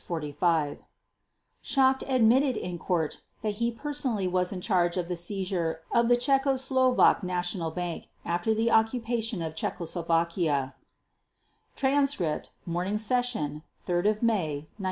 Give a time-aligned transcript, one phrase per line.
[1.63, 6.17] Schacht admitted in Court that he personally was in charge of the seizure of the
[6.17, 10.73] Czechoslovak National Bank after the occupation of Czechoslovakia
[11.75, 14.71] (Transcript, Morning Session, 3 May 1946).